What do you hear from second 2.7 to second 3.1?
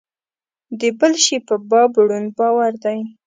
دی.